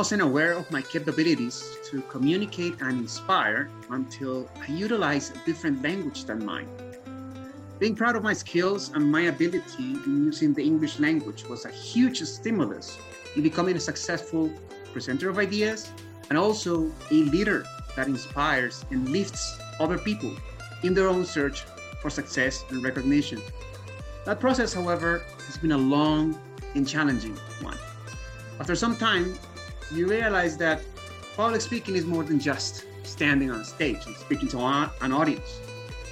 [0.00, 6.24] Wasn't aware of my capabilities to communicate and inspire until I utilized a different language
[6.24, 6.68] than mine.
[7.78, 11.70] Being proud of my skills and my ability in using the English language was a
[11.70, 12.96] huge stimulus
[13.36, 14.50] in becoming a successful
[14.94, 15.92] presenter of ideas
[16.30, 20.34] and also a leader that inspires and lifts other people
[20.82, 21.66] in their own search
[22.00, 23.42] for success and recognition.
[24.24, 26.40] That process, however, has been a long
[26.74, 27.76] and challenging one.
[28.58, 29.38] After some time,
[29.92, 30.80] you realize that
[31.36, 35.60] public speaking is more than just standing on a stage and speaking to an audience.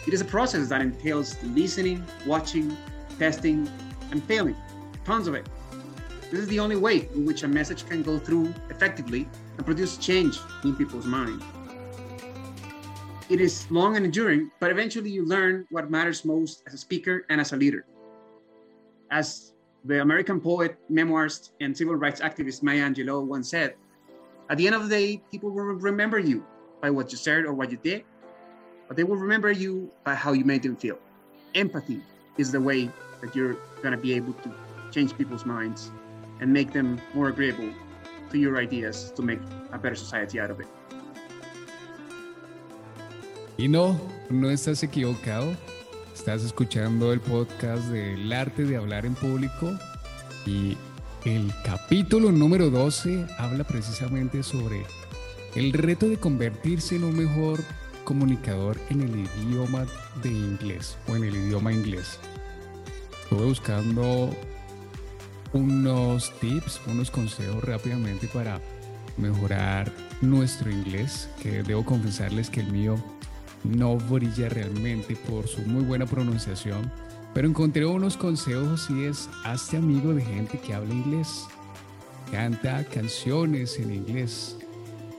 [0.07, 2.77] It is a process that entails listening, watching,
[3.19, 3.69] testing,
[4.11, 4.57] and failing.
[5.05, 5.47] Tons of it.
[6.31, 9.97] This is the only way in which a message can go through effectively and produce
[9.97, 11.45] change in people's minds.
[13.29, 17.27] It is long and enduring, but eventually you learn what matters most as a speaker
[17.29, 17.85] and as a leader.
[19.11, 19.53] As
[19.89, 23.75] the American poet, memoirist, and civil rights activist Maya Angelou once said,
[24.51, 26.45] at the end of the day, people will remember you
[26.83, 28.05] by what you said or what you did,
[28.87, 30.99] but they will remember you by how you made them feel.
[31.55, 32.03] Empathy
[32.37, 32.91] is the way
[33.23, 34.55] that you're going to be able to
[34.91, 35.91] change people's minds
[36.41, 37.73] and make them more agreeable
[38.31, 39.41] to your ideas to make
[39.73, 40.69] a better society out of it.
[43.59, 45.57] Y no, no estás equivocado.
[46.19, 49.73] Estás escuchando el podcast del arte de hablar en público
[50.45, 50.77] y
[51.25, 54.85] el capítulo número 12 habla precisamente sobre
[55.55, 57.61] el reto de convertirse en un mejor
[58.03, 59.87] comunicador en el idioma
[60.21, 62.19] de inglés o en el idioma inglés.
[63.23, 64.31] Estuve buscando
[65.53, 68.61] unos tips, unos consejos rápidamente para
[69.17, 72.97] mejorar nuestro inglés, que debo confesarles que el mío
[73.65, 76.91] no brilla realmente por su muy buena pronunciación,
[77.35, 81.47] pero encontré unos consejos y es hazte amigo de gente que habla inglés,
[82.31, 84.57] canta canciones en inglés,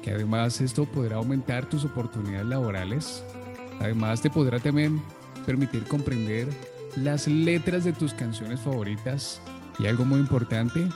[0.01, 3.23] que además esto podrá aumentar tus oportunidades laborales,
[3.79, 5.01] además te podrá también
[5.45, 6.47] permitir comprender
[6.95, 9.41] las letras de tus canciones favoritas
[9.77, 10.87] y algo muy importante,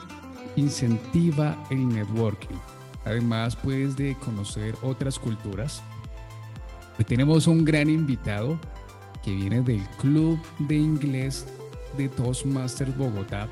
[0.56, 2.56] incentiva el networking.
[3.04, 5.82] Además puedes de conocer otras culturas
[6.96, 8.60] Hoy tenemos un gran invitado
[9.24, 11.44] que viene del Club de Inglés
[11.96, 13.48] de Toastmasters Bogotá.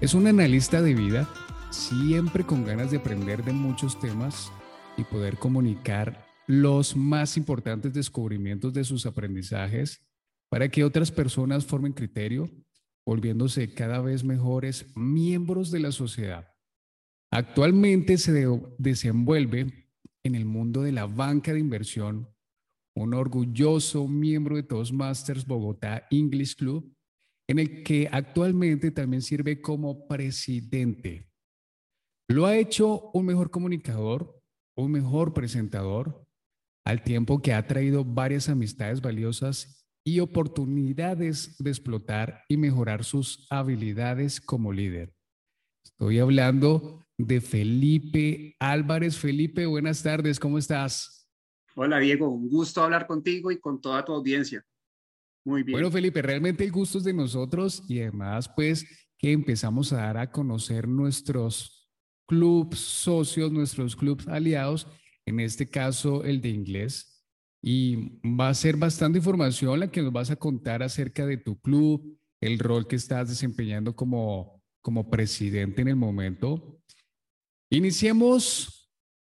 [0.00, 1.28] Es un analista de vida,
[1.70, 4.50] siempre con ganas de aprender de muchos temas
[4.96, 10.00] y poder comunicar los más importantes descubrimientos de sus aprendizajes
[10.48, 12.48] para que otras personas formen criterio,
[13.04, 16.54] volviéndose cada vez mejores miembros de la sociedad.
[17.30, 19.90] Actualmente se desenvuelve
[20.24, 22.34] en el mundo de la banca de inversión
[22.96, 26.92] un orgulloso miembro de Toastmasters Bogotá English Club,
[27.48, 31.30] en el que actualmente también sirve como presidente.
[32.28, 34.40] Lo ha hecho un mejor comunicador,
[34.76, 36.26] un mejor presentador,
[36.84, 43.46] al tiempo que ha traído varias amistades valiosas y oportunidades de explotar y mejorar sus
[43.50, 45.12] habilidades como líder.
[45.84, 49.18] Estoy hablando de Felipe Álvarez.
[49.18, 51.15] Felipe, buenas tardes, ¿cómo estás?
[51.78, 54.64] Hola Diego, un gusto hablar contigo y con toda tu audiencia.
[55.44, 55.76] Muy bien.
[55.76, 58.86] Bueno Felipe, realmente el gusto es de nosotros y además pues
[59.18, 61.90] que empezamos a dar a conocer nuestros
[62.26, 64.86] clubs socios, nuestros clubs aliados,
[65.26, 67.22] en este caso el de inglés.
[67.62, 71.60] Y va a ser bastante información la que nos vas a contar acerca de tu
[71.60, 76.80] club, el rol que estás desempeñando como, como presidente en el momento.
[77.68, 78.75] Iniciemos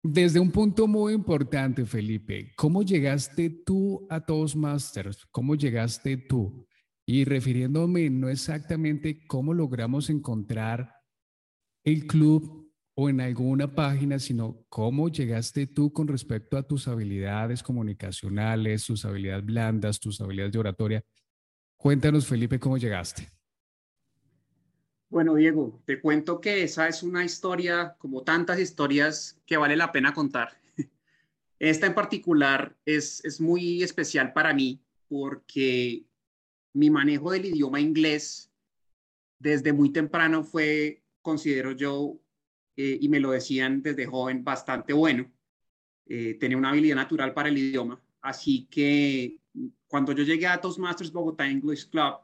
[0.03, 5.27] desde un punto muy importante, Felipe, ¿cómo llegaste tú a Toastmasters?
[5.31, 6.67] ¿Cómo llegaste tú?
[7.07, 10.95] Y refiriéndome no exactamente cómo logramos encontrar
[11.85, 17.63] el club o en alguna página, sino cómo llegaste tú con respecto a tus habilidades
[17.63, 21.05] comunicacionales, tus habilidades blandas, tus habilidades de oratoria.
[21.77, 23.29] Cuéntanos, Felipe, cómo llegaste.
[25.11, 29.91] Bueno, Diego, te cuento que esa es una historia, como tantas historias, que vale la
[29.91, 30.57] pena contar.
[31.59, 36.05] Esta en particular es, es muy especial para mí porque
[36.75, 38.53] mi manejo del idioma inglés
[39.41, 42.21] desde muy temprano fue, considero yo,
[42.77, 45.29] eh, y me lo decían desde joven, bastante bueno.
[46.07, 48.01] Eh, tenía una habilidad natural para el idioma.
[48.21, 49.41] Así que
[49.89, 52.15] cuando yo llegué a Toastmasters Bogotá English Club,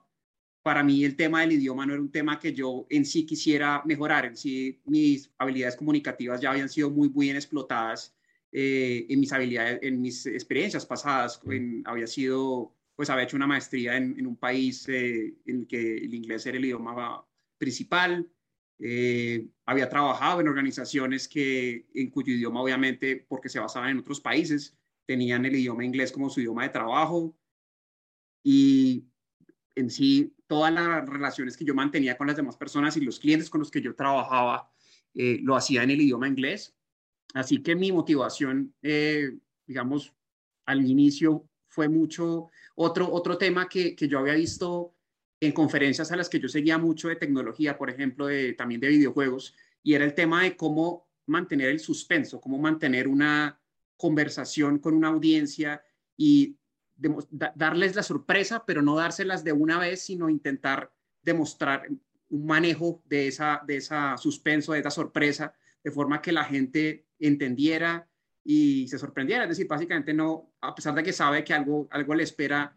[0.66, 3.82] para mí el tema del idioma no era un tema que yo en sí quisiera
[3.84, 8.16] mejorar, en sí mis habilidades comunicativas ya habían sido muy bien explotadas
[8.50, 11.40] eh, en mis habilidades, en mis experiencias pasadas,
[11.84, 16.12] había sido, pues había hecho una maestría en, un país eh, en el que el
[16.12, 17.24] inglés era el idioma
[17.58, 18.28] principal,
[18.78, 24.20] Eh, había trabajado en organizaciones que, en cuyo idioma, obviamente, porque se basaban en otros
[24.20, 24.76] países,
[25.06, 27.36] tenían el idioma inglés como su idioma de trabajo.
[28.44, 29.06] Y
[29.76, 33.50] en sí, todas las relaciones que yo mantenía con las demás personas y los clientes
[33.50, 34.70] con los que yo trabajaba,
[35.14, 36.74] eh, lo hacía en el idioma inglés.
[37.34, 39.36] Así que mi motivación, eh,
[39.66, 40.14] digamos,
[40.64, 44.94] al inicio fue mucho otro, otro tema que, que yo había visto
[45.40, 48.88] en conferencias a las que yo seguía mucho de tecnología, por ejemplo, de, también de
[48.88, 53.60] videojuegos, y era el tema de cómo mantener el suspenso, cómo mantener una
[53.96, 55.82] conversación con una audiencia
[56.16, 56.56] y
[56.96, 60.90] darles la sorpresa, pero no dárselas de una vez, sino intentar
[61.22, 61.86] demostrar
[62.28, 67.06] un manejo de esa, de esa suspenso, de esa sorpresa, de forma que la gente
[67.18, 68.08] entendiera
[68.44, 69.44] y se sorprendiera.
[69.44, 72.74] Es decir, básicamente no, a pesar de que sabe que algo, algo le espera,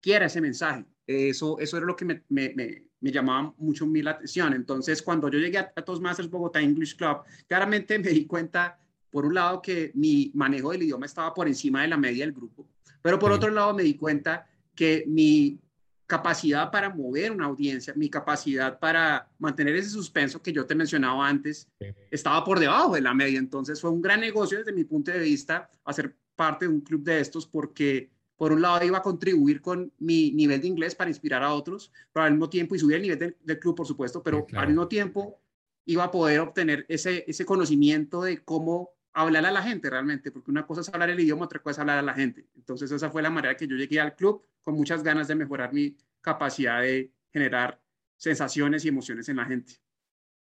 [0.00, 0.84] quiera ese mensaje.
[1.06, 4.54] Eso, eso era lo que me, me, me, llamaba mucho mi atención.
[4.54, 8.78] Entonces, cuando yo llegué a, a Toastmasters Bogotá English Club, claramente me di cuenta,
[9.10, 12.32] por un lado, que mi manejo del idioma estaba por encima de la media del
[12.32, 12.66] grupo,
[13.02, 15.60] pero por otro lado me di cuenta que mi
[16.06, 21.26] capacidad para mover una audiencia, mi capacidad para mantener ese suspenso que yo te mencionaba
[21.26, 21.68] antes,
[22.10, 23.38] estaba por debajo de la media.
[23.38, 27.02] Entonces fue un gran negocio desde mi punto de vista hacer parte de un club
[27.02, 31.08] de estos porque por un lado iba a contribuir con mi nivel de inglés para
[31.08, 34.22] inspirar a otros, pero al mismo tiempo, y subir el nivel del club, por supuesto,
[34.22, 35.40] pero al mismo tiempo
[35.86, 40.50] iba a poder obtener ese, ese conocimiento de cómo hablar a la gente realmente, porque
[40.50, 42.46] una cosa es hablar el idioma, otra cosa es hablar a la gente.
[42.54, 45.72] Entonces esa fue la manera que yo llegué al club con muchas ganas de mejorar
[45.72, 47.80] mi capacidad de generar
[48.16, 49.74] sensaciones y emociones en la gente.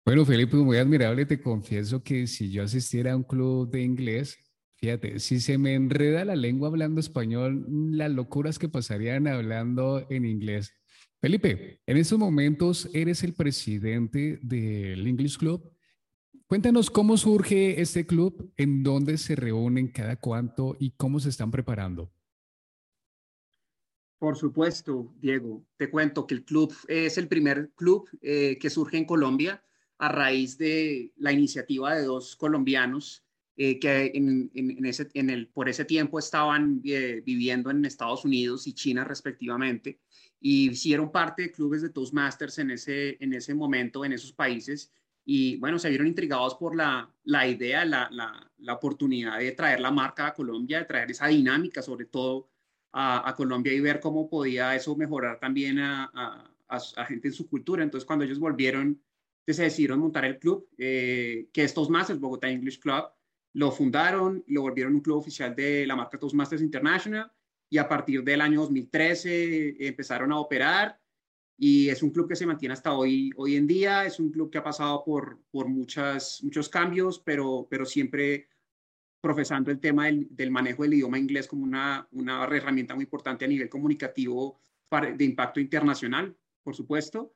[0.05, 1.27] Bueno, Felipe, muy admirable.
[1.27, 4.39] Te confieso que si yo asistiera a un club de inglés,
[4.77, 10.27] fíjate, si se me enreda la lengua hablando español, las locuras que pasarían hablando en
[10.27, 10.73] inglés.
[11.21, 15.74] Felipe, en estos momentos eres el presidente del English Club
[16.47, 21.51] Cuéntanos cómo surge este club, en dónde se reúnen, cada cuánto y cómo se están
[21.51, 22.11] preparando.
[24.19, 25.65] Por supuesto, Diego.
[25.77, 29.63] Te cuento que el club es el primer club eh, que surge en Colombia
[29.99, 33.25] a raíz de la iniciativa de dos colombianos
[33.57, 39.05] eh, que en, el, por ese tiempo estaban eh, viviendo en Estados Unidos y China
[39.05, 40.01] respectivamente
[40.41, 44.91] y hicieron parte de clubes de Toastmasters en ese, en ese momento en esos países
[45.25, 49.81] y bueno, se vieron intrigados por la, la idea, la, la, la, oportunidad de traer
[49.81, 52.51] la marca a Colombia, de traer esa dinámica sobre todo
[52.93, 57.83] a, Colombia y ver cómo podía eso mejorar también a, a, gente en su cultura.
[57.83, 59.01] Entonces cuando ellos volvieron,
[59.47, 63.05] se decidieron montar el club, eh, que es Toastmasters, Bogotá English Club,
[63.55, 67.31] lo fundaron, lo volvieron un club oficial de la marca Toastmasters International
[67.71, 71.01] y a partir del año 2013 empezaron a operar
[71.57, 74.51] y es un club que se mantiene hasta hoy, hoy en día, es un club
[74.51, 78.49] que ha pasado por, por muchas, muchos cambios, pero, pero siempre
[79.21, 83.45] profesando el tema del, del manejo del idioma inglés como una, una herramienta muy importante
[83.45, 87.33] a nivel comunicativo para, de impacto internacional, por supuesto.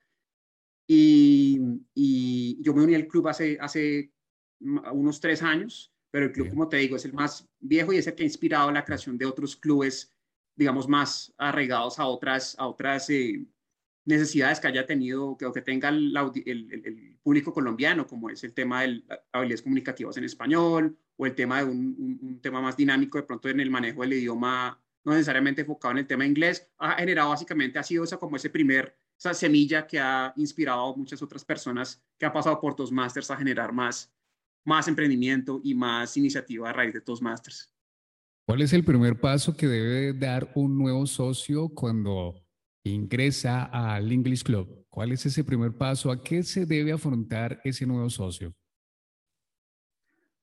[0.86, 1.60] Y,
[1.94, 4.12] y, yo me uní al club hace, hace
[4.60, 8.06] unos tres años, pero el club, como te digo, es el más viejo y es
[8.06, 10.12] el que ha inspirado la creación de otros clubes,
[10.56, 13.46] digamos, más arraigados a otras, a otras eh,
[14.08, 18.54] necesidades que haya tenido que, o que tenga el, el, público colombiano, como es el
[18.54, 23.18] tema de habilidades comunicativas en español o el tema de un, un, tema más dinámico
[23.18, 26.94] de pronto en el manejo del idioma, no necesariamente enfocado en el tema inglés, ha
[26.94, 31.20] generado básicamente, ha sido esa como ese primer, esa semilla que ha inspirado a muchas
[31.20, 34.10] otras personas que han pasado por Toastmasters a generar más,
[34.64, 37.74] más emprendimiento y más iniciativa a raíz de Toastmasters.
[38.46, 42.47] ¿Cuál es el primer paso que debe dar un nuevo socio cuando
[42.84, 44.86] ingresa al English Club?
[44.88, 46.10] ¿Cuál es ese primer paso?
[46.10, 48.54] ¿A qué se debe afrontar ese nuevo socio?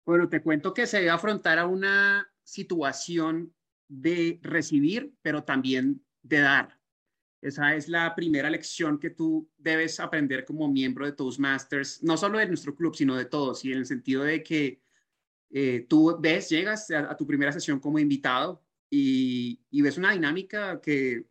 [0.05, 3.53] Bueno, te cuento que se debe afrontar a una situación
[3.87, 6.79] de recibir, pero también de dar.
[7.41, 12.39] Esa es la primera lección que tú debes aprender como miembro de Toastmasters, no solo
[12.39, 14.81] de nuestro club, sino de todos, y en el sentido de que
[15.51, 20.81] eh, tú ves, llegas a, tu primera sesión como invitado y, y ves una dinámica
[20.81, 21.27] que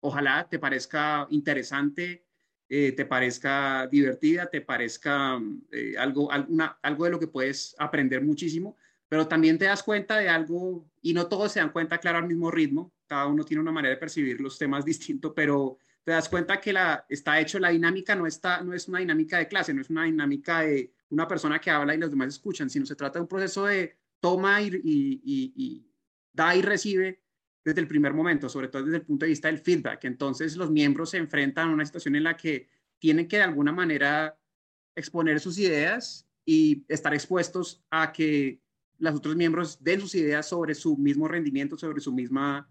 [0.00, 2.24] ojalá te parezca interesante,
[2.68, 5.40] eh, te parezca divertida, te parezca
[5.72, 8.76] eh, algo, alguna, algo de lo que puedes aprender muchísimo,
[9.08, 12.26] pero también te das cuenta de algo, y no todos se dan cuenta, claro, al
[12.26, 16.28] mismo ritmo, cada uno tiene una manera de percibir los temas distinto, pero te das
[16.28, 19.72] cuenta que la, está hecho, la dinámica no, está, no es una dinámica de clase,
[19.72, 22.96] no es una dinámica de una persona que habla y los demás escuchan, sino se
[22.96, 25.86] trata de un proceso de toma y, y, y
[26.32, 27.22] da y recibe
[27.68, 30.04] desde el primer momento, sobre todo desde el punto de vista del feedback.
[30.04, 32.66] Entonces los miembros se enfrentan a una situación en la que
[32.98, 34.38] tienen que de alguna manera
[34.96, 38.60] exponer sus ideas y estar expuestos a que
[38.98, 42.66] los otros miembros den sus ideas sobre su mismo rendimiento, sobre su misma,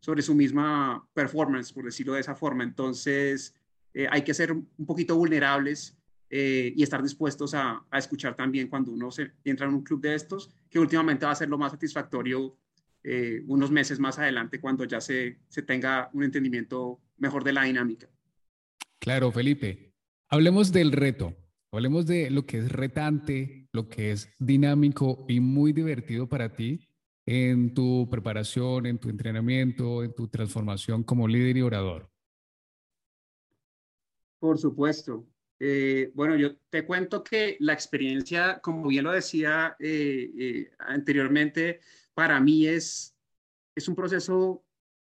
[0.00, 2.64] sobre su misma performance, por decirlo de esa forma.
[2.64, 3.54] Entonces,
[3.94, 5.96] eh, hay que ser un poquito vulnerables
[6.28, 10.00] eh, y estar dispuestos a, a, escuchar también cuando uno se entra en un club
[10.00, 12.56] de estos, que últimamente va a ser lo más satisfactorio
[13.02, 17.64] eh, unos meses más adelante cuando ya se, se tenga un entendimiento mejor de la
[17.64, 18.08] dinámica.
[18.98, 19.94] Claro, Felipe.
[20.28, 21.34] Hablemos del reto.
[21.72, 26.88] Hablemos de lo que es retante, lo que es dinámico y muy divertido para ti
[27.26, 32.10] en tu preparación, en tu entrenamiento, en tu transformación como líder y orador.
[34.40, 35.26] Por supuesto.
[35.60, 41.80] Eh, bueno, yo te cuento que la experiencia, como bien lo decía eh, anteriormente,
[42.20, 43.16] para mí es,
[43.74, 44.62] es un proceso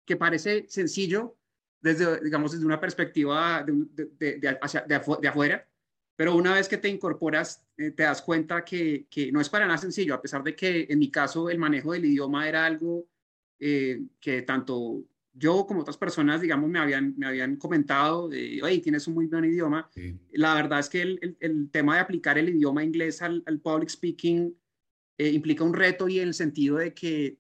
[0.06, 1.38] que parece sencillo
[1.82, 5.68] desde, digamos, desde una perspectiva de, de, hacia, de, afuera,
[6.16, 9.66] pero una vez que te incorporas, eh, te das cuenta que, que, no es para
[9.66, 13.10] nada sencillo, a pesar de que en mi caso el manejo del idioma era algo
[13.60, 15.04] eh, que tanto
[15.34, 19.28] yo como otras personas, digamos, me habían, me habían comentado, de, oye, tienes un muy
[19.28, 19.90] buen idioma.
[20.32, 23.90] La verdad es que el, el, tema de aplicar el idioma inglés al, al public
[23.90, 24.56] speaking
[25.22, 27.38] eh, implica un reto y en el sentido de que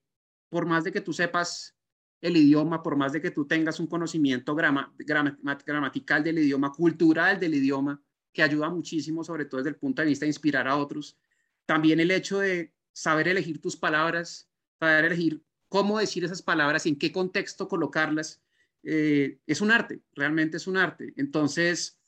[0.49, 1.75] por más de que tú sepas
[2.21, 7.55] el idioma, por más de que tú tengas un conocimiento gramatical del idioma, cultural del
[7.55, 7.99] idioma,
[8.31, 11.17] que ayuda muchísimo, sobre todo desde el punto de vista de inspirar a otros,
[11.65, 14.47] también el hecho de saber elegir tus palabras,
[14.79, 18.43] saber elegir cómo decir esas palabras y en qué contexto colocarlas,
[18.83, 21.15] eh, es un arte, realmente es un arte.
[21.17, 21.99] Entonces,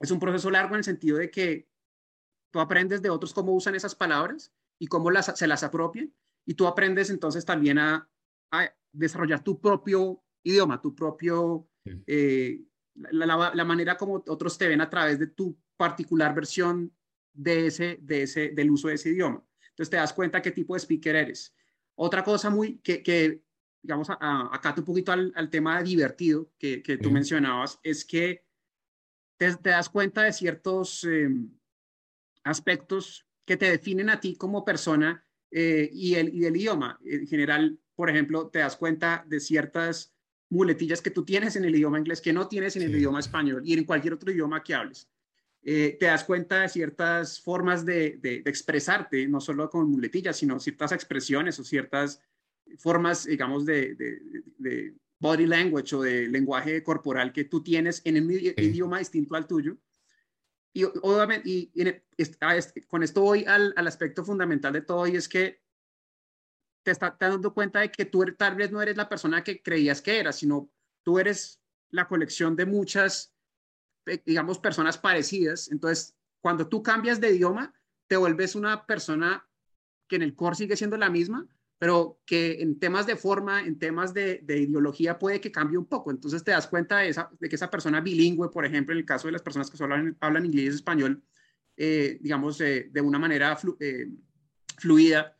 [0.00, 1.68] es un proceso largo en el sentido de que
[2.50, 6.12] tú aprendes de otros cómo usan esas palabras y cómo las, se las apropian.
[6.46, 8.08] Y tú aprendes entonces también a,
[8.90, 11.68] desarrollar tu propio idioma, tu propio,
[12.06, 12.58] eh,
[12.94, 16.90] la, manera como otros te ven a través de tu particular versión
[17.34, 19.44] de ese, de ese, del uso de ese idioma.
[19.70, 21.54] Entonces te das cuenta qué tipo de speaker eres.
[21.96, 23.42] Otra cosa muy que, que
[23.82, 28.44] digamos, acá un poquito al, al, tema divertido que, que tú mencionabas, es que
[29.38, 31.50] te, das cuenta de ciertos em,
[32.42, 37.00] aspectos que te definen a ti como persona eh, y, el, y el idioma.
[37.02, 40.12] En general, por ejemplo, te das cuenta de ciertas
[40.50, 43.62] muletillas que tú tienes en el idioma inglés que no tienes en el idioma español
[43.64, 45.08] y en cualquier otro idioma que hables.
[45.62, 50.60] Eh, te das cuenta de ciertas formas de, de, expresarte, no solo con muletillas, sino
[50.60, 52.20] ciertas expresiones o ciertas
[52.76, 53.94] formas, digamos, de,
[54.58, 59.46] de, body language o de lenguaje corporal que tú tienes en un idioma distinto al
[59.46, 59.78] tuyo
[60.72, 60.84] y
[61.44, 65.62] y, con esto voy al, al, aspecto fundamental de todo y es que
[66.82, 69.62] te estás dando cuenta de que tú er, tal vez no eres la persona que
[69.62, 70.70] creías que eras, sino
[71.02, 71.60] tú eres
[71.90, 73.34] la colección de muchas,
[74.06, 75.70] eh, digamos, personas parecidas.
[75.70, 77.74] Entonces, cuando tú cambias de idioma,
[78.06, 79.46] te vuelves una persona
[80.08, 81.46] que en el core sigue siendo la misma,
[81.78, 86.10] pero que en temas de forma, en temas de, ideología puede que cambie un poco.
[86.10, 89.06] Entonces te das cuenta de, esa, de, que esa persona bilingüe, por ejemplo, en el
[89.06, 91.22] caso de las personas que solo hablan, inglés y español,
[91.76, 94.08] eh, digamos, de una manera eh,
[94.76, 95.36] fluida,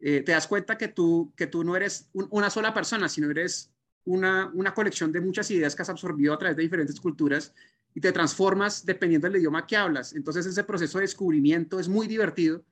[0.00, 3.72] eh, te das cuenta que tú, que tú no eres una sola persona, sino eres
[4.04, 7.54] una, una colección de muchas ideas que has absorbido a través de diferentes culturas
[7.94, 10.14] y te transformas dependiendo del idioma que hablas.
[10.14, 12.64] Entonces ese proceso de descubrimiento es muy divertido,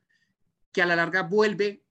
[0.71, 1.82] que a la larga vuelve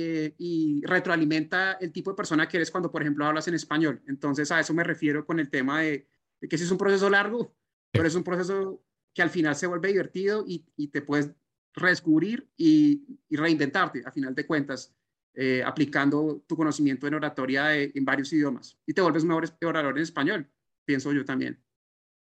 [0.00, 4.02] eh, y retroalimenta el tipo de persona que eres cuando, por ejemplo, hablas en español.
[4.06, 6.08] Entonces, a eso me refiero con el tema de,
[6.48, 7.54] que si es un proceso largo,
[7.90, 8.82] pero es un proceso
[9.14, 11.30] que al final se vuelve divertido y, te puedes
[11.74, 14.94] redescubrir y, reinventarte, a final de cuentas,
[15.34, 18.78] eh, aplicando tu conocimiento en oratoria en varios idiomas.
[18.86, 20.50] Y te vuelves mejor orador en español,
[20.84, 21.62] pienso yo también.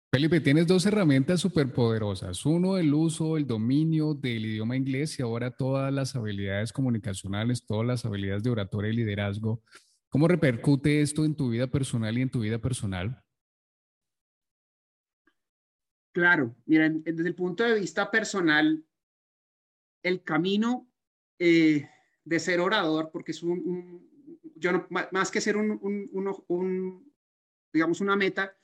[0.09, 2.45] Felipe, tienes dos herramientas súper poderosas.
[2.45, 7.85] Uno, el uso, el dominio del idioma inglés y ahora todas las habilidades comunicacionales, todas
[7.85, 9.61] las habilidades de oratoria y liderazgo.
[10.07, 13.21] ¿Cómo repercute esto en tu vida personal y en tu vida personal?
[16.13, 18.85] Claro, miren, desde el punto de vista personal,
[20.03, 20.89] el camino
[21.37, 21.85] eh,
[22.23, 24.09] de ser orador, porque es un,
[24.55, 27.13] yo no, más que ser un
[27.73, 28.57] digamos, una meta,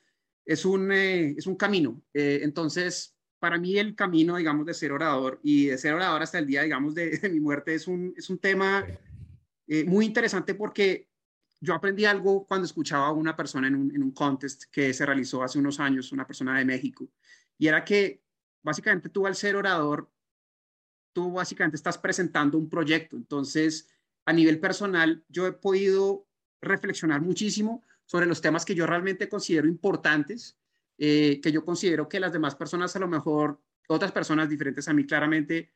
[0.44, 2.02] es un, eh, es un camino.
[2.12, 6.38] Eh, entonces, para mí el camino, digamos, de ser orador y de ser orador hasta
[6.38, 8.86] el día, digamos, de, mi muerte es un, es un tema
[9.66, 11.08] eh, muy interesante porque
[11.60, 15.06] yo aprendí algo cuando escuchaba a una persona en un, en un contest que se
[15.06, 17.08] realizó hace unos años, una persona de México,
[17.56, 18.22] y era que
[18.62, 20.10] básicamente tú al ser orador,
[21.14, 23.16] tú básicamente estás presentando un proyecto.
[23.16, 23.88] Entonces,
[24.26, 26.26] a nivel personal, yo he podido
[26.60, 30.58] reflexionar muchísimo sobre los temas que yo realmente considero importantes,
[30.98, 34.92] eh, que yo considero que las demás personas a lo mejor otras personas diferentes a
[34.92, 35.72] mí claramente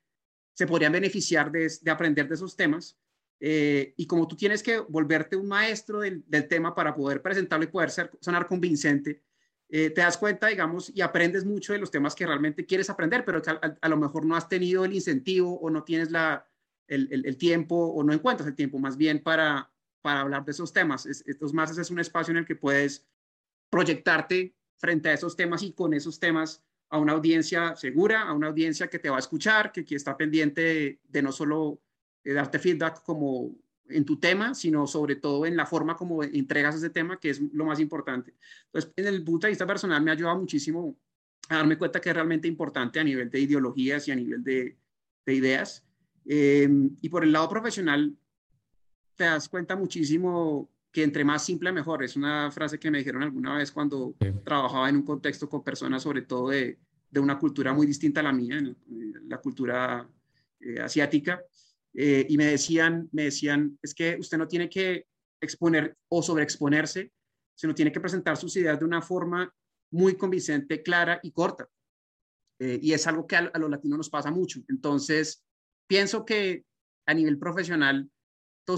[0.54, 2.99] se podrían beneficiar de, aprender de esos temas.
[3.40, 7.68] Eh, y como tú tienes que volverte un maestro del, tema para poder presentarlo y
[7.68, 9.23] poder ser, sonar convincente,
[9.68, 13.25] eh, te das cuenta, digamos, y aprendes mucho de los temas que realmente quieres aprender,
[13.25, 13.42] pero
[13.80, 16.49] a, lo mejor no has tenido el incentivo o no tienes la,
[16.88, 19.70] el, tiempo o no encuentras el tiempo más bien para,
[20.02, 21.07] para hablar de esos temas.
[21.07, 23.07] estos más es un espacio en el que puedes
[23.71, 28.49] proyectarte frente a esos temas y con esos temas a una audiencia segura, a una
[28.49, 31.81] audiencia que te va a escuchar, que, que está pendiente de, no solo
[32.25, 33.55] de darte feedback como
[33.88, 37.40] en tu tema, sino sobre todo en la forma como entregas ese tema, que es
[37.40, 38.35] lo más importante.
[38.67, 40.97] Entonces, en el punto de vista personal me ha ayudado muchísimo
[41.49, 44.76] a darme cuenta que es realmente importante a nivel de ideologías y a nivel de,
[45.25, 45.85] de ideas.
[46.26, 46.69] Eh,
[47.00, 48.14] y por el lado profesional,
[49.18, 52.04] te das cuenta muchísimo que entre más simple mejor.
[52.04, 56.04] Es una frase que me dijeron alguna vez cuando trabajaba en un contexto con personas,
[56.04, 56.78] sobre todo de,
[57.10, 58.62] de, una cultura muy distinta a la mía,
[59.26, 60.08] la cultura
[60.60, 61.42] eh, asiática.
[61.92, 65.06] Eh, y me decían, me decían, es que usted no tiene que
[65.40, 67.12] exponer o sobreexponerse,
[67.56, 69.52] sino tiene que presentar sus ideas de una forma
[69.90, 71.68] muy convincente, clara y corta.
[72.60, 74.60] Eh, y es algo que a, a los latinos nos pasa mucho.
[74.68, 75.44] Entonces,
[75.88, 76.64] pienso que
[77.06, 78.08] a nivel profesional,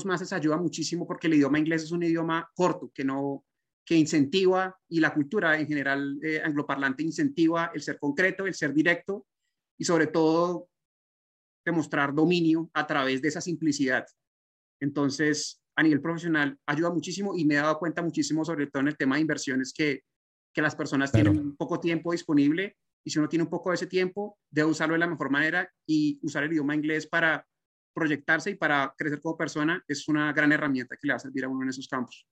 [0.05, 3.45] más ayuda muchísimo porque el idioma inglés es un idioma corto, que no
[3.85, 8.73] que incentiva y la cultura en general eh, angloparlante incentiva el ser concreto, el ser
[8.73, 9.27] directo
[9.77, 10.69] y sobre todo
[11.65, 14.07] demostrar dominio a través de esa simplicidad.
[14.81, 18.89] Entonces, a nivel profesional ayuda muchísimo y me he dado cuenta muchísimo sobre todo en
[18.89, 20.03] el tema de inversiones que,
[20.55, 23.87] que las personas tienen poco tiempo disponible y si uno tiene un poco de ese
[23.87, 27.47] tiempo, debe usarlo de la mejor manera y usar el idioma inglés para
[27.93, 31.45] proyectarse y para crecer como persona es una gran herramienta que le va a servir
[31.45, 32.27] a uno en esos campos.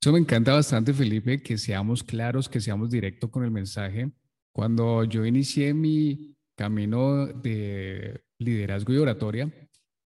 [0.00, 4.12] Eso me encanta bastante, Felipe, que seamos claros, que seamos directos con el mensaje.
[4.52, 9.50] Cuando yo inicié mi camino de liderazgo y oratoria,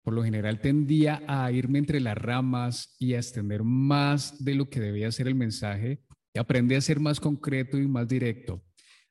[0.02, 4.68] por lo general tendía a irme entre las ramas y a extender más de lo
[4.68, 6.02] que debía ser el mensaje
[6.34, 8.64] y aprendí a ser más concreto y más directo.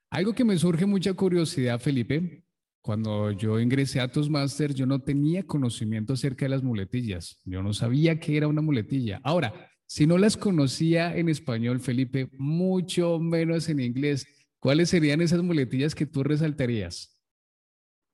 [0.10, 2.44] Algo que me surge mucha curiosidad, Felipe,
[2.82, 7.40] cuando yo ingresé a Toastmasters, yo no tenía conocimiento acerca de las muletillas.
[7.46, 9.22] Yo no sabía qué era una muletilla.
[9.24, 14.26] Ahora, si no las conocía en español, Felipe, mucho menos en inglés,
[14.60, 17.22] ¿cuáles serían esas muletillas que tú resaltarías?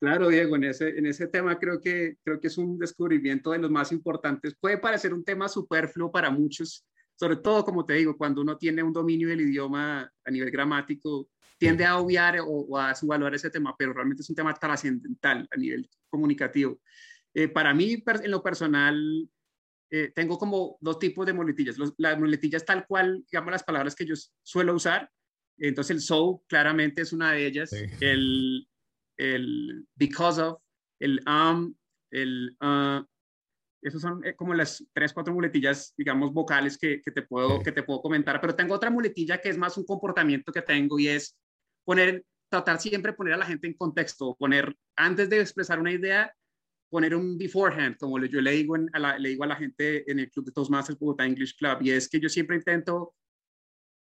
[0.00, 3.58] Claro, Diego, en ese, en ese tema creo que, creo que es un descubrimiento de
[3.58, 4.54] los más importantes.
[4.60, 8.82] Puede parecer un tema superfluo para muchos, sobre todo, como te digo, cuando uno tiene
[8.82, 11.30] un dominio del idioma a nivel gramático,
[11.64, 15.56] tiende a obviar o, a subvaluar ese tema, pero realmente es un tema trascendental a
[15.56, 16.78] nivel comunicativo.
[17.32, 19.28] Eh, para mí, en lo personal,
[19.90, 21.76] eh, tengo como dos tipos de muletillas.
[21.96, 25.10] las muletillas tal cual, digamos, las palabras que yo suelo usar.
[25.56, 27.72] Entonces, el so claramente es una de ellas.
[28.00, 28.68] El,
[29.16, 30.60] el because of,
[31.00, 31.74] el um,
[32.10, 33.04] el uh,
[33.84, 37.72] esos son eh, como las tres, cuatro muletillas, digamos, vocales que, que, te puedo, que
[37.72, 38.40] te puedo comentar.
[38.40, 41.36] Pero tengo otra muletilla que es más un comportamiento que tengo y es
[41.84, 46.34] poner, tratar siempre poner a la gente en contexto, poner, antes de expresar una idea,
[46.88, 50.20] poner un beforehand, como yo le digo, a la, le digo a la gente en
[50.20, 53.14] el club de Toastmasters Bogotá English Club, y es que yo siempre intento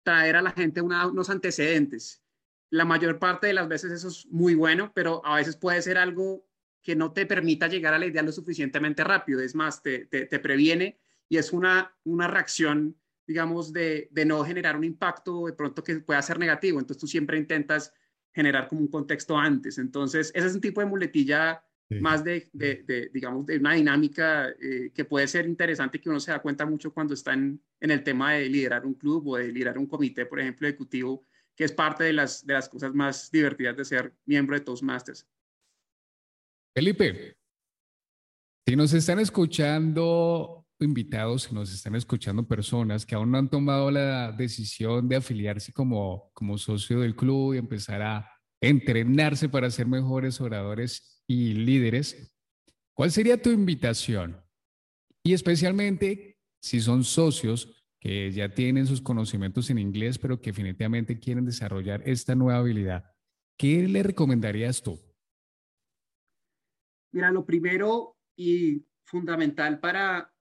[0.04, 2.24] traer a la gente unos antecedentes.
[2.70, 5.98] La mayor parte de las veces eso es muy bueno, pero a veces puede ser
[5.98, 6.46] algo
[6.82, 9.40] que no te permita llegar a la idea lo suficientemente rápido.
[9.40, 14.44] Es más, te, te, te previene y es una, una reacción digamos, de, de, no
[14.44, 16.80] generar un impacto de pronto que pueda ser negativo.
[16.80, 17.94] Entonces tú siempre intentas
[18.34, 19.78] generar como un contexto antes.
[19.78, 21.64] Entonces, ese es un tipo de muletilla
[22.02, 26.32] más de, de, digamos, de una dinámica eh, que puede ser interesante que uno se
[26.32, 29.52] da cuenta mucho cuando está en, en, el tema de liderar un club o de
[29.52, 33.30] liderar un comité, por ejemplo, ejecutivo, que es parte de las, de las cosas más
[33.32, 35.28] divertidas de ser miembro de Toastmasters.
[36.76, 37.38] Felipe,
[38.68, 43.92] si nos están escuchando invitados, si nos están escuchando personas que aún no han tomado
[43.92, 48.30] la decisión de afiliarse como, como socio del club y empezar a
[48.62, 52.34] entrenarse para ser mejores oradores y líderes,
[52.94, 54.42] ¿cuál sería tu invitación?
[55.24, 61.20] Y especialmente si son socios que ya tienen sus conocimientos en inglés, pero que definitivamente
[61.20, 63.12] quieren desarrollar esta nueva habilidad,
[63.58, 65.00] ¿qué le recomendarías tú?
[67.14, 70.34] Mira, lo primero y fundamental para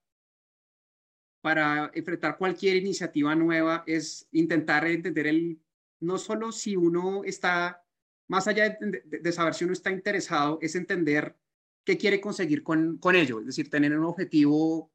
[1.42, 5.61] para enfrentar cualquier iniciativa nueva es intentar entender el,
[6.00, 7.85] no solo si uno está,
[8.28, 11.37] más allá de, saber si uno está interesado, es entender
[11.85, 14.92] qué quiere conseguir con, con ello, es decir, tener un objetivo,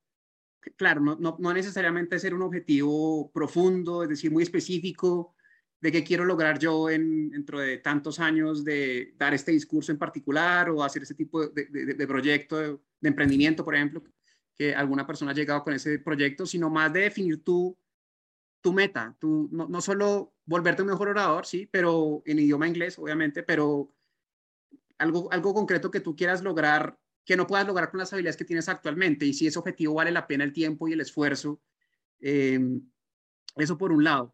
[0.77, 5.35] claro, no, no, no necesariamente ser un objetivo profundo, es decir, muy específico,
[5.79, 9.97] de qué quiero lograr yo en, dentro de tantos años de dar este discurso en
[9.97, 14.03] particular o hacer ese tipo de, de, proyecto de, emprendimiento, por ejemplo,
[14.57, 17.77] que alguna persona ha llegado con ese proyecto, sino más de definir tu,
[18.61, 22.97] tu meta, tu, no, no solo volverte un mejor orador, sí, pero en idioma inglés,
[22.97, 23.93] obviamente, pero
[24.97, 28.45] algo, algo concreto que tú quieras lograr, que no puedas lograr con las habilidades que
[28.45, 31.61] tienes actualmente, y si ese objetivo vale la pena el tiempo y el esfuerzo.
[32.19, 32.59] Eh,
[33.57, 34.33] eso por un lado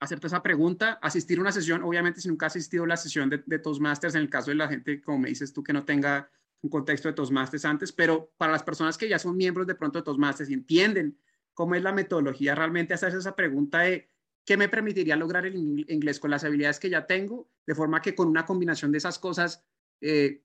[0.00, 3.30] hacerte esa pregunta, asistir a una sesión, obviamente si nunca has asistido a la sesión
[3.30, 5.84] de, de Toastmasters, en el caso de la gente, como me dices tú, que no
[5.84, 6.30] tenga
[6.64, 9.98] un contexto de Toastmasters antes, pero para las personas que ya son miembros de pronto
[9.98, 11.18] de Toastmasters y entienden
[11.52, 14.10] cómo es la metodología, realmente hacerse esa pregunta de
[14.46, 18.14] qué me permitiría lograr el inglés con las habilidades que ya tengo, de forma que
[18.14, 19.62] con una combinación de esas cosas
[20.00, 20.42] eh,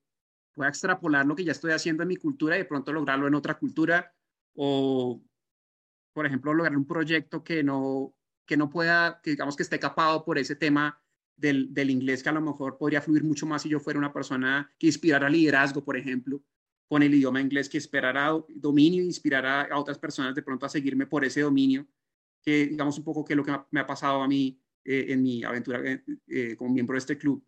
[0.53, 3.35] pueda extrapolar lo que ya estoy haciendo en mi cultura y de pronto lograrlo en
[3.35, 4.13] otra cultura
[4.55, 5.23] o,
[6.11, 8.13] por ejemplo, lograr un proyecto que no,
[8.45, 11.01] que no pueda, digamos que esté capado por ese tema
[11.39, 14.13] del, del, inglés que a lo mejor podría fluir mucho más si yo fuera una
[14.13, 16.41] persona que inspirara liderazgo, por ejemplo,
[16.87, 20.69] con el idioma inglés, que esperara dominio e inspirara a otras personas de pronto a
[20.69, 21.87] seguirme por ese dominio,
[22.41, 25.21] que digamos un poco que es lo que me ha pasado a mí eh, en
[25.21, 27.43] mi aventura eh, eh, como miembro de este club.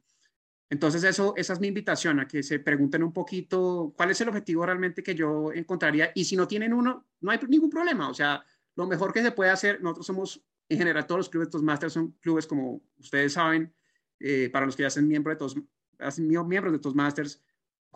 [0.69, 4.29] Entonces, eso, esa es mi invitación a que se pregunten un poquito cuál es el
[4.29, 6.11] objetivo realmente que yo encontraría.
[6.15, 8.09] Y si no tienen uno, no hay ningún problema.
[8.09, 11.49] O sea, lo mejor que se puede hacer, nosotros somos en general todos los clubes
[11.49, 13.73] de Toastmasters son clubes, como ustedes saben,
[14.23, 15.55] eh, para los que ya son miembros de todos,
[16.19, 17.41] miembros de Toastmasters,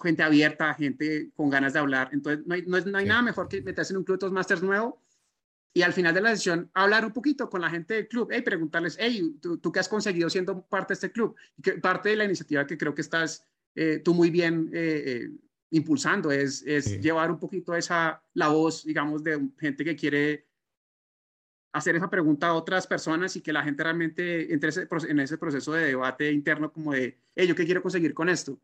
[0.02, 2.10] gente abierta, gente con ganas de hablar.
[2.12, 5.02] Entonces, no hay, no, hay nada mejor que meterse en un club de Toastmasters nuevo
[5.74, 8.42] y al final de la sesión hablar un poquito con la gente del club, hey,
[8.42, 11.36] preguntarles, hey, ¿tú, ¿tú, qué has conseguido siendo parte de este club?
[11.82, 15.30] Parte de la iniciativa que creo que estás eh, tú muy bien eh,
[15.72, 20.45] impulsando es, es llevar un poquito esa, la voz, digamos, de gente que quiere
[21.76, 24.70] hacer esa pregunta a otras personas y que la gente realmente entre
[25.10, 28.58] en ese proceso de debate interno como de, hey, ¿yo qué quiero conseguir con esto?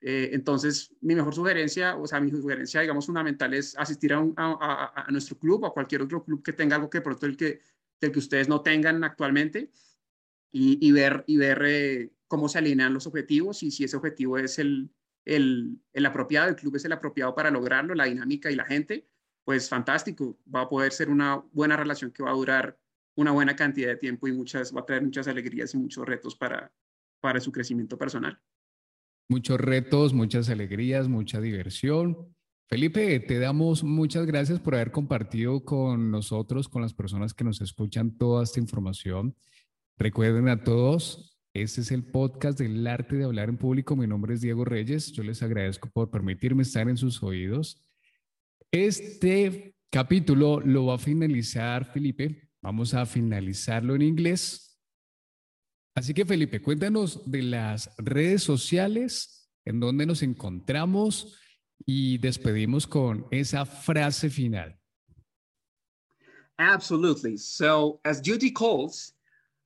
[0.00, 5.38] Eh, entonces, mi mejor sugerencia, o sea, mi sugerencia, digamos, fundamental es asistir a, nuestro
[5.38, 7.60] club o a cualquier otro club que tenga algo que pronto el que,
[8.00, 9.70] el que ustedes no tengan actualmente
[10.50, 14.58] y, ver, y ver eh, cómo se alinean los objetivos y si ese objetivo es
[14.58, 14.88] el,
[15.26, 19.06] el, el apropiado, el club es el apropiado para lograrlo, la dinámica y la gente
[19.44, 22.78] pues fantástico, va a poder ser una buena relación que va a durar
[23.16, 26.34] una buena cantidad de tiempo y muchas, va a traer muchas alegrías y muchos retos
[26.34, 26.72] para,
[27.20, 28.40] para su crecimiento personal.
[29.28, 32.34] Muchos retos, muchas alegrías, mucha diversión.
[32.68, 37.60] Felipe, te damos muchas gracias por haber compartido con nosotros, con las personas que nos
[37.60, 39.36] escuchan toda esta información.
[39.96, 43.94] Recuerden a todos, este es el podcast del arte de hablar en público.
[43.94, 45.12] Mi nombre es Diego Reyes.
[45.12, 47.80] Yo les agradezco por permitirme estar en sus oídos.
[48.74, 52.50] Este capítulo lo va a finalizar Felipe.
[52.60, 54.76] Vamos a finalizarlo en inglés.
[55.94, 61.38] Así que Felipe, cuéntanos de las redes sociales, en donde nos encontramos
[61.86, 64.76] y despedimos con esa frase final.
[66.58, 67.36] Absolutely.
[67.36, 69.14] So, as duty calls,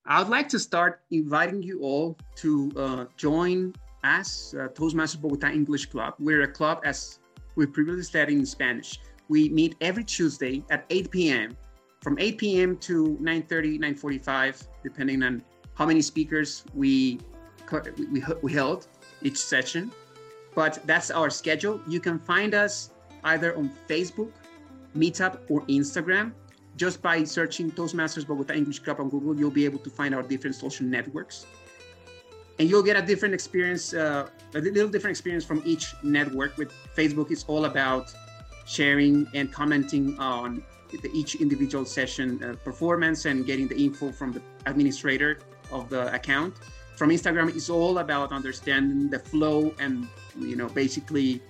[0.05, 5.51] I would like to start inviting you all to uh, join us, uh, Toastmasters Bogota
[5.51, 6.13] English Club.
[6.19, 7.19] We're a club, as
[7.59, 8.99] we previously studied in Spanish.
[9.27, 11.57] We meet every Tuesday at 8 p.m.
[12.01, 12.77] From 8 p.m.
[12.87, 15.43] to 9:30, 9:45, depending on
[15.75, 17.19] how many speakers we
[18.13, 18.87] we, we held
[19.21, 19.91] each session.
[20.55, 21.81] But that's our schedule.
[21.87, 22.91] You can find us
[23.25, 24.31] either on Facebook,
[24.95, 26.31] Meetup, or Instagram.
[26.77, 30.23] Just by searching Toastmasters Bogota English Club on Google, you'll be able to find our
[30.23, 31.45] different social networks
[32.59, 36.57] and you'll get a different experience, uh, a little different experience from each network.
[36.57, 38.13] With Facebook, it's all about
[38.65, 44.33] sharing and commenting on the, each individual session uh, performance and getting the info from
[44.33, 45.39] the administrator
[45.71, 46.53] of the account.
[46.97, 51.41] From Instagram, it's all about understanding the flow and you know basically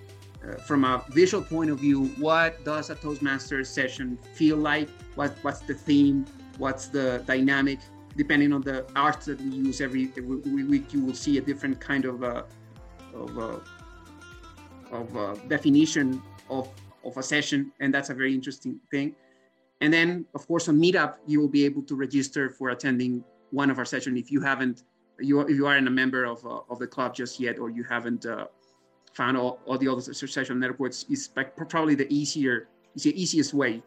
[0.48, 4.90] uh, from a visual point of view, what does a Toastmasters session feel like?
[5.16, 6.26] What what's the theme?
[6.60, 7.80] What's the dynamic?
[8.16, 11.80] Depending on the art that we use every, every week, you will see a different
[11.80, 12.44] kind of uh,
[13.14, 13.60] of, uh,
[14.92, 16.70] of uh, definition of
[17.06, 19.16] of a session, and that's a very interesting thing.
[19.82, 23.70] And then, of course, on Meetup, you will be able to register for attending one
[23.70, 24.84] of our sessions if you haven't
[25.20, 27.84] you if you aren't a member of uh, of the club just yet, or you
[27.84, 28.48] haven't uh,
[29.14, 31.06] found all, all the other session networks.
[31.10, 31.30] Is
[31.70, 33.82] probably the easier, is the easiest way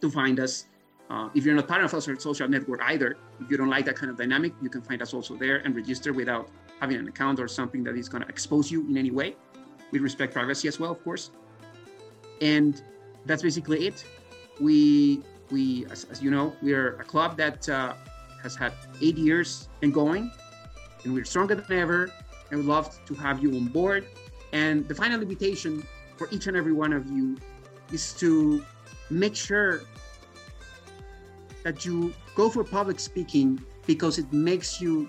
[0.00, 0.66] to find us
[1.08, 3.96] uh, if you're not part of a social network either, if you don't like that
[3.96, 6.48] kind of dynamic, you can find us also there and register without
[6.80, 9.36] having an account or something that is going to expose you in any way.
[9.92, 11.30] We respect privacy as well, of course.
[12.40, 12.82] And
[13.24, 14.04] that's basically it.
[14.60, 17.94] We, we as, as you know, we are a club that uh,
[18.42, 20.30] has had eight years and going,
[21.04, 22.10] and we're stronger than ever.
[22.50, 24.06] And we'd love to have you on board.
[24.52, 25.84] And the final invitation
[26.16, 27.36] for each and every one of you
[27.92, 28.64] is to
[29.10, 29.82] make sure
[31.66, 35.08] that you go for public speaking because it makes you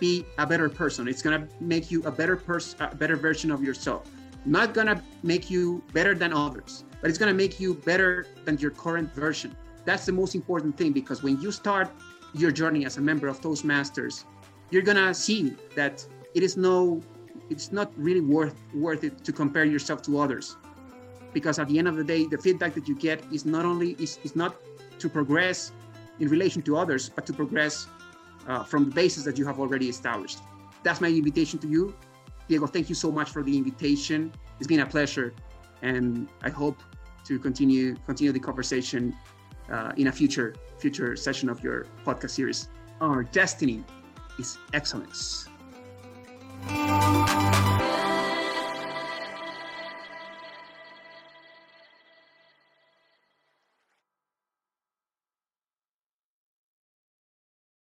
[0.00, 1.06] be a better person.
[1.06, 4.10] It's gonna make you a better person, a better version of yourself.
[4.44, 8.72] Not gonna make you better than others, but it's gonna make you better than your
[8.72, 9.56] current version.
[9.84, 11.88] That's the most important thing because when you start
[12.34, 14.24] your journey as a member of Toastmasters,
[14.72, 16.04] you're gonna see that
[16.34, 17.00] it is no,
[17.48, 20.56] it's not really worth worth it to compare yourself to others,
[21.32, 23.90] because at the end of the day, the feedback that you get is not only
[24.00, 24.56] is, is not
[25.00, 25.72] to progress
[26.18, 27.86] in relation to others, but to progress
[28.46, 30.38] uh, from the basis that you have already established.
[30.82, 31.94] That's my invitation to you.
[32.48, 34.32] Diego, thank you so much for the invitation.
[34.58, 35.32] It's been a pleasure,
[35.82, 36.78] and I hope
[37.24, 39.14] to continue continue the conversation
[39.70, 42.68] uh, in a future future session of your podcast series.
[43.00, 43.84] Our destiny
[44.38, 45.48] is excellence.